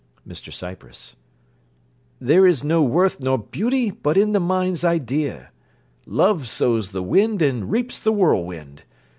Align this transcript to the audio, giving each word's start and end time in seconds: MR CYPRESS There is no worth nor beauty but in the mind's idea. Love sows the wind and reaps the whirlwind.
MR 0.27 0.51
CYPRESS 0.51 1.15
There 2.19 2.47
is 2.47 2.63
no 2.63 2.81
worth 2.81 3.19
nor 3.21 3.37
beauty 3.37 3.91
but 3.91 4.17
in 4.17 4.31
the 4.31 4.39
mind's 4.39 4.83
idea. 4.83 5.51
Love 6.07 6.47
sows 6.47 6.89
the 6.89 7.03
wind 7.03 7.43
and 7.43 7.69
reaps 7.69 7.99
the 7.99 8.11
whirlwind. 8.11 8.81